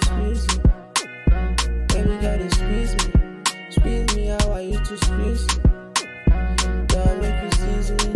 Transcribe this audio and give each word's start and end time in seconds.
to 0.00 0.06
squeeze 0.06 0.48
me. 0.48 0.62
Baby 1.88 2.16
girl, 2.20 2.38
they 2.38 2.48
squeeze 2.48 2.94
me. 2.96 3.12
Squeeze 3.70 4.16
me 4.16 4.26
how 4.26 4.50
I 4.50 4.60
used 4.60 4.84
to 4.86 4.96
squeeze 4.96 5.46
you. 5.54 5.62
Girl, 6.88 7.16
make 7.20 7.42
you 7.44 7.50
seize 7.52 7.90
me. 7.92 8.12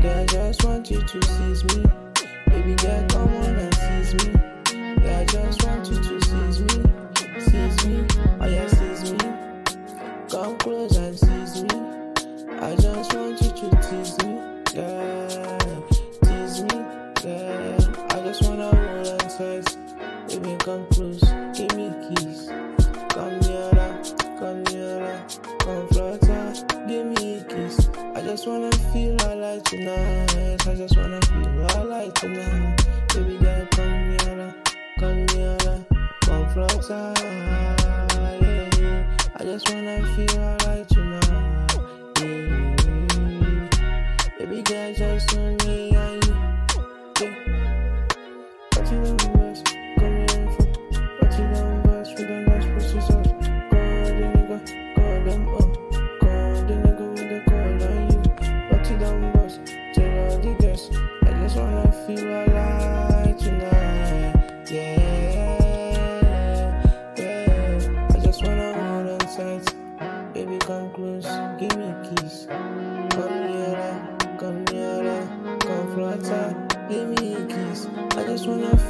Girl, 0.00 0.18
I 0.18 0.26
just 0.26 0.64
want 0.64 0.90
you 0.90 1.00
to 1.00 1.22
seize 1.22 1.64
me. 1.64 1.84
Baby 2.48 2.74
girl, 2.74 3.06
come 3.08 3.34
on 3.36 3.54
and 3.54 3.74
seize 3.74 4.14
me. 4.14 4.32
Girl, 5.02 5.20
I 5.20 5.24
just 5.24 5.64
want 5.64 5.88
you 5.88 6.02
to 6.02 6.20
seize 6.20 6.60
me. 6.60 6.82
Seize 7.38 7.86
me, 7.86 8.06
oh 8.40 8.46
yeah, 8.46 8.66
seize 8.68 9.12
me. 9.12 9.18
Come 10.30 10.56
close 10.58 10.96
and 10.96 11.16
seize 11.16 11.62
me. 11.62 11.68
I 12.60 12.74
just 12.76 13.14
want 13.14 13.40
you 13.40 13.50
to 13.50 13.70
tease 13.82 14.18
me, 14.24 14.40
girl. 14.74 15.23
Come 20.64 20.86
close, 20.86 21.20
give 21.52 21.76
me 21.76 21.92
kiss. 22.08 22.48
Come 23.10 23.38
nearer, 23.40 23.70
ah, 23.74 24.38
come 24.38 24.64
nearer, 24.64 25.20
ah. 25.20 25.56
come 25.58 25.86
flutter, 25.88 26.52
ah, 26.56 26.86
give 26.88 27.04
me 27.04 27.36
a 27.36 27.44
kiss. 27.44 27.90
I 28.14 28.22
just 28.22 28.46
wanna 28.46 28.72
feel 28.90 29.14
alive 29.26 29.62
tonight. 29.64 30.66
I 30.66 30.74
just 30.74 30.96
wanna 30.96 31.20
feel 31.20 31.82
alive 31.82 32.14
tonight. 32.14 32.82
Baby 33.12 33.36
girl, 33.36 33.66
come 33.72 34.16
nearer, 34.16 34.54
come 34.98 35.26
nearer, 35.26 35.84
come 36.22 36.48
flutter. 36.54 37.12
Yeah, 38.40 38.70
yeah. 38.80 39.16
I 39.36 39.44
just 39.44 39.68
wanna 39.70 40.00
feel 40.16 40.38
alive 40.40 40.88
I 78.46 78.83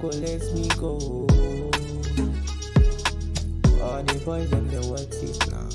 go 0.00 0.08
let 0.08 0.42
me 0.54 0.66
go? 0.78 0.96
All 3.82 4.02
the 4.02 4.22
boys 4.24 4.48
them 4.48 4.66
they 4.68 4.78
want 4.78 5.12
now. 5.50 5.68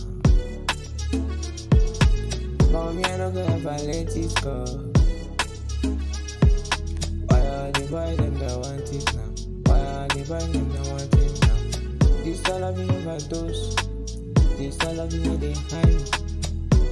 But 2.72 2.94
me 2.94 3.04
I 3.06 3.18
no 3.18 3.30
go 3.30 3.42
ever 3.46 3.78
let 3.86 4.16
it 4.18 4.42
go. 4.42 4.66
Why 7.28 7.40
all 7.48 7.72
the 7.72 7.88
boys 7.92 8.18
them 8.18 8.34
they 8.40 8.56
want 8.56 8.92
now? 9.14 9.30
Why 9.68 9.80
all 9.94 10.08
the 10.08 10.22
boys 10.28 10.52
them 10.52 10.68
they 10.74 10.84
want 10.90 11.14
now? 11.44 11.60
This 12.24 12.42
all 12.50 12.64
of 12.64 12.78
me 12.78 12.84
overdose. 12.96 13.76
This 14.58 14.80
all 14.86 15.00
of 15.02 15.14
me 15.14 15.36
they 15.38 15.54
hide. 15.54 16.10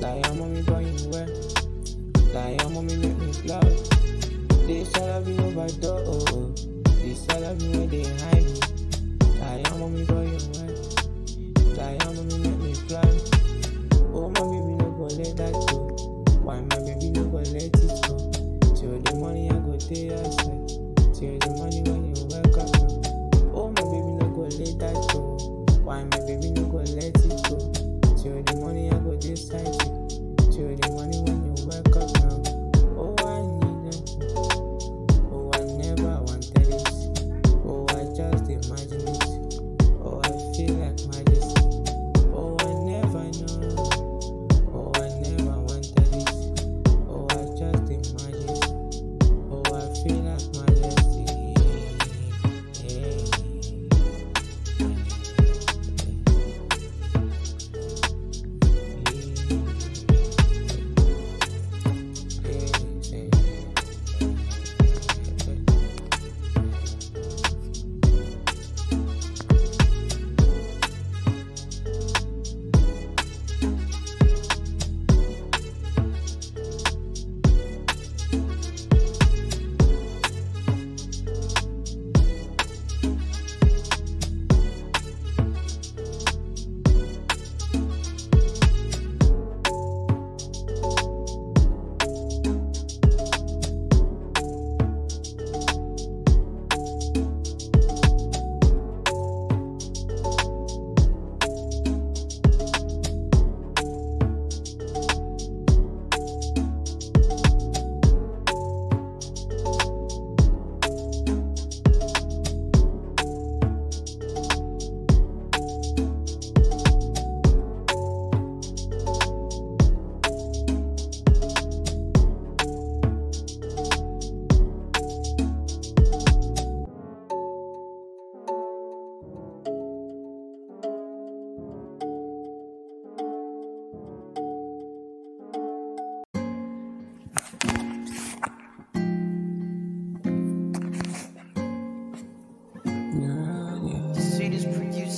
Like 0.01 0.25
your 0.25 0.35
mommy 0.35 0.61
boy 0.61 0.85
you 0.85 1.09
well. 1.09 1.29
Like 2.31 2.61
your 2.61 2.69
mommy 2.69 2.95
make 2.97 3.17
me 3.17 3.31
proud. 3.47 3.75
This 4.67 4.95
all 4.97 5.09
of 5.09 5.25
me 5.25 5.33
overdose. 5.39 6.72
All 7.13 7.43
of 7.43 7.61
me 7.61 7.85
they 7.85 8.03
hide. 8.03 8.43
Like 9.39 9.67
your 9.67 9.77
mommy 9.77 10.03
boy 10.03 10.23
you 10.23 10.39
your 11.75 12.05
mommy 12.05 12.23
make 12.23 12.39
me 12.39 12.42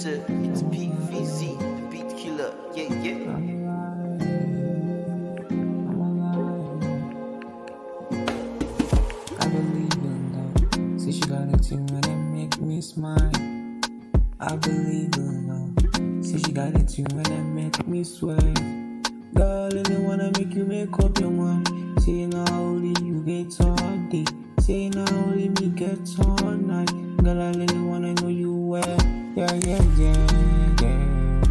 producer, 0.05 0.23
it's 0.43 0.61
PVZ, 0.63 1.57
the 1.59 1.87
beat 1.89 2.17
killer. 2.17 2.53
Yeah, 2.75 2.93
yeah. 3.01 3.35
I 9.39 9.47
believe 9.47 9.93
in 9.93 10.21
love. 10.33 11.01
See, 11.01 11.11
she 11.11 11.21
got 11.21 11.53
a 11.53 11.57
thing 11.57 11.85
when 11.87 12.03
it 12.03 12.17
make 12.31 12.59
me 12.61 12.81
smile. 12.81 13.31
I 14.39 14.55
believe 14.57 15.15
in 15.15 15.47
love. 15.47 16.25
See, 16.25 16.39
she 16.39 16.51
got 16.51 16.75
a 16.75 16.79
thing 16.79 17.07
when 17.13 17.25
it 17.25 17.43
make 17.43 17.87
me 17.87 18.03
sweat. 18.03 18.39
Girl, 19.33 19.67
I 19.67 19.81
don't 19.81 20.03
wanna 20.03 20.31
make 20.37 20.53
you 20.53 20.65
make 20.65 20.93
up 20.99 21.17
your 21.19 21.31
mind. 21.31 21.67
Say 22.01 22.25
now 22.27 22.45
only 22.51 22.93
you 23.03 23.21
get 23.23 23.59
all 23.61 23.75
day. 24.09 24.25
Say 24.59 24.89
now 24.89 25.05
only 25.25 25.49
me 25.49 25.69
get 25.69 26.07
all 26.19 26.51
night. 26.51 26.91
Girl, 27.23 27.41
I 27.41 27.51
really 27.51 27.79
wanna 27.79 28.13
know 28.13 28.27
you 28.27 28.53
well. 28.53 29.14
Yeah, 29.45 29.53
yeah, 29.57 29.83
yeah, 29.95 30.81
yeah. 30.81 31.41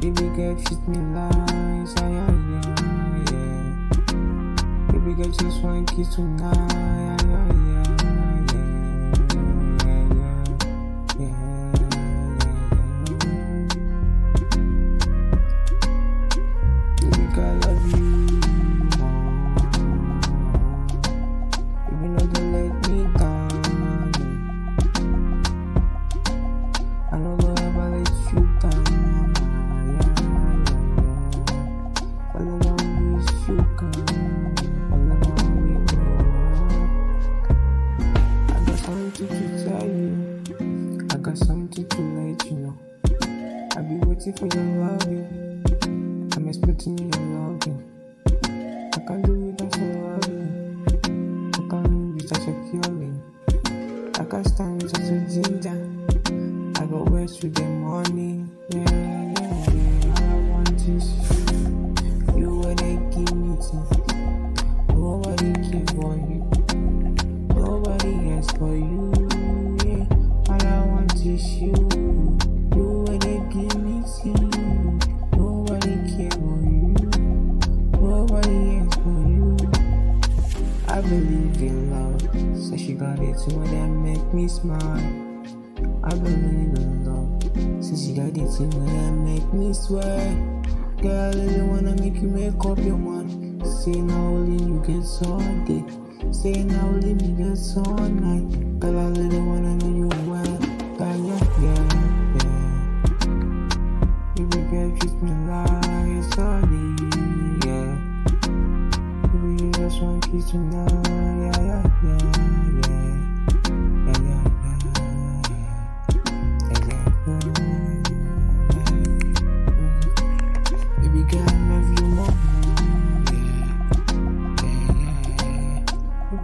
Baby 0.00 0.26
girl, 0.34 0.54
treat 0.64 0.88
me 0.88 0.96
nice. 0.96 1.94
Yeah, 2.00 2.08
yeah, 2.08 3.28
yeah. 3.30 3.64
Baby 4.90 5.12
girl, 5.12 5.32
just 5.32 5.58
want 5.62 5.94
kiss 5.94 6.14
tonight. 6.14 6.72
Yeah, 6.72 7.16
yeah, 7.26 7.31
waiting 44.24 44.48
for 44.48 44.56
your 44.56 44.64
loving. 44.86 46.30
I'm 46.36 46.48
expecting 46.48 46.96
your 46.96 47.08
loving. 47.08 47.78
I 48.94 48.98
can't 49.06 49.24
do 49.24 49.32
without 49.32 49.76
your 49.76 49.94
loving. 49.94 51.50
I 51.54 51.60
can't 51.68 51.90
live 51.90 52.14
without 52.14 52.46
your 52.46 52.56
curing. 52.70 53.16
I 54.14 54.24
can't 54.24 54.46
stand 54.46 54.82
without 54.82 55.04
your 55.10 55.42
ginger. 55.42 55.81
Make 84.12 84.34
me 84.34 84.48
smile. 84.48 85.00
I've 86.04 86.22
believe 86.22 86.76
in 86.76 87.04
love. 87.06 87.42
Since 87.82 88.08
you 88.08 88.16
got 88.16 88.34
too, 88.34 88.64
and 88.64 88.88
that 88.88 89.12
make 89.12 89.52
me 89.54 89.72
swear. 89.72 90.20
Girl, 91.00 91.34
I 91.34 91.38
really 91.38 91.62
wanna 91.62 91.94
make 91.96 92.16
you 92.20 92.28
make 92.28 92.64
up 92.64 92.78
your 92.78 92.98
mind. 92.98 93.66
Say 93.66 94.00
now 94.02 94.26
only 94.36 94.62
you 94.64 94.78
get 94.86 95.06
all 95.26 95.40
day. 95.64 95.82
Say 96.30 96.62
now 96.64 96.88
only 96.88 97.14
me 97.14 97.28
get 97.40 97.56
night. 98.20 98.80
Girl, 98.80 98.98
I 98.98 99.08
really 99.18 99.40
wanna 99.40 99.76
know 99.76 99.92
you 100.00 100.08
well. 100.28 100.58
Girl, 100.98 101.18
yeah, 101.28 101.44
yeah, 101.64 101.84
yeah. 102.36 102.72
Baby 104.36 104.60
girl, 104.70 104.90
treat 104.98 105.16
me 105.22 105.32
like 105.48 106.24
sorry, 106.34 106.84
yeah. 107.64 107.90
Baby, 109.32 109.50
you 109.62 109.70
just 109.72 110.02
want 110.02 110.22
to 110.22 110.30
kiss 110.30 110.50
tonight, 110.50 111.06
yeah, 111.08 111.60
yeah, 111.68 111.82
yeah, 112.04 112.18
yeah. 112.86 113.12
Yeah, 113.12 113.21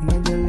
You 0.01 0.48